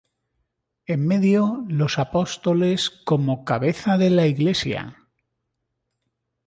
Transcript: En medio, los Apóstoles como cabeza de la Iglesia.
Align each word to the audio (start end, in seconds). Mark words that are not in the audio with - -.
En 0.87 1.05
medio, 1.07 1.63
los 1.67 1.99
Apóstoles 1.99 2.89
como 2.89 3.45
cabeza 3.45 3.99
de 3.99 4.09
la 4.09 4.25
Iglesia. 4.25 4.97